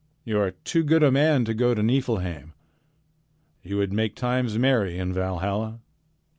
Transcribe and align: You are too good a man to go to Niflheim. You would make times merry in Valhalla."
You 0.25 0.39
are 0.39 0.49
too 0.49 0.81
good 0.81 1.03
a 1.03 1.11
man 1.11 1.45
to 1.45 1.53
go 1.53 1.75
to 1.75 1.83
Niflheim. 1.83 2.53
You 3.61 3.77
would 3.77 3.93
make 3.93 4.15
times 4.15 4.57
merry 4.57 4.97
in 4.97 5.13
Valhalla." 5.13 5.79